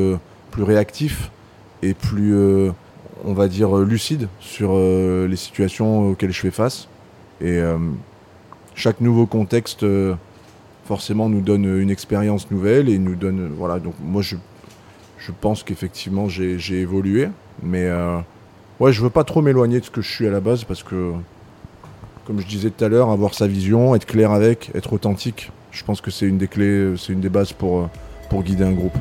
plus 0.51 0.63
réactif 0.63 1.31
et 1.81 1.95
plus 1.95 2.71
on 3.25 3.33
va 3.33 3.47
dire, 3.47 3.75
euh, 3.75 3.85
lucide 3.85 4.27
sur 4.39 4.71
euh, 4.73 5.27
les 5.27 5.35
situations 5.35 6.09
auxquelles 6.09 6.31
je 6.31 6.39
fais 6.39 6.51
face. 6.51 6.87
Et 7.41 7.57
euh, 7.57 7.77
chaque 8.75 9.01
nouveau 9.01 9.25
contexte, 9.25 9.85
forcément, 10.85 11.29
nous 11.29 11.41
donne 11.41 11.65
une 11.65 11.89
expérience 11.89 12.51
nouvelle 12.51 12.89
et 12.89 12.97
nous 12.97 13.15
donne. 13.15 13.49
Voilà, 13.57 13.79
donc 13.79 13.93
moi, 14.01 14.21
je, 14.21 14.35
pense 15.41 15.63
qu'effectivement, 15.63 16.27
j'ai 16.27 16.79
évolué. 16.79 17.29
Mais 17.61 17.89
ouais, 18.79 18.91
je 18.91 19.01
veux 19.01 19.09
pas 19.09 19.23
trop 19.23 19.41
m'éloigner 19.41 19.79
de 19.79 19.85
ce 19.85 19.91
que 19.91 20.01
je 20.01 20.09
suis 20.09 20.27
à 20.27 20.31
la 20.31 20.39
base 20.39 20.63
parce 20.63 20.83
que, 20.83 21.13
comme 22.25 22.39
je 22.39 22.47
disais 22.47 22.71
tout 22.71 22.83
à 22.83 22.89
l'heure, 22.89 23.09
avoir 23.09 23.33
sa 23.33 23.47
vision, 23.47 23.95
être 23.95 24.05
clair 24.05 24.31
avec, 24.31 24.71
être 24.75 24.93
authentique, 24.93 25.51
je 25.71 25.83
pense 25.83 26.01
que 26.01 26.11
c'est 26.11 26.25
une 26.25 26.37
des 26.37 26.47
clés, 26.47 26.93
c'est 26.97 27.13
une 27.13 27.21
des 27.21 27.29
bases 27.29 27.53
pour 27.53 27.89
guider 28.43 28.63
un 28.63 28.73
groupe. 28.73 28.97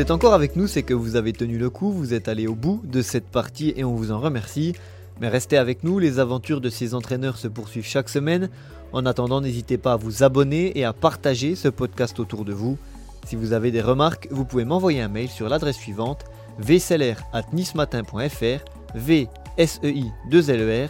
Êtes 0.00 0.10
encore 0.10 0.34
avec 0.34 0.56
nous, 0.56 0.66
c'est 0.66 0.82
que 0.82 0.94
vous 0.94 1.14
avez 1.16 1.34
tenu 1.34 1.58
le 1.58 1.68
coup, 1.68 1.92
vous 1.92 2.14
êtes 2.14 2.28
allé 2.28 2.46
au 2.46 2.54
bout 2.54 2.80
de 2.84 3.02
cette 3.02 3.26
partie 3.26 3.74
et 3.76 3.84
on 3.84 3.94
vous 3.94 4.12
en 4.12 4.18
remercie. 4.18 4.74
Mais 5.20 5.28
restez 5.28 5.58
avec 5.58 5.84
nous, 5.84 5.98
les 5.98 6.18
aventures 6.18 6.62
de 6.62 6.70
ces 6.70 6.94
entraîneurs 6.94 7.36
se 7.36 7.48
poursuivent 7.48 7.84
chaque 7.84 8.08
semaine. 8.08 8.48
En 8.92 9.04
attendant, 9.04 9.42
n'hésitez 9.42 9.76
pas 9.76 9.92
à 9.92 9.96
vous 9.96 10.22
abonner 10.22 10.78
et 10.78 10.84
à 10.84 10.94
partager 10.94 11.54
ce 11.54 11.68
podcast 11.68 12.18
autour 12.18 12.46
de 12.46 12.54
vous. 12.54 12.78
Si 13.26 13.36
vous 13.36 13.52
avez 13.52 13.70
des 13.70 13.82
remarques, 13.82 14.28
vous 14.30 14.46
pouvez 14.46 14.64
m'envoyer 14.64 15.02
un 15.02 15.08
mail 15.08 15.28
sur 15.28 15.50
l'adresse 15.50 15.76
suivante 15.76 16.24
vclr@nismatin.fr 16.60 18.64
v 18.94 19.28
s 19.58 19.80
e 19.84 19.88
i 19.88 20.10
2 20.30 20.50
l 20.50 20.62
e 20.62 20.86
r. 20.86 20.88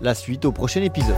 La 0.00 0.14
suite 0.14 0.44
au 0.44 0.52
prochain 0.52 0.82
épisode. 0.82 1.16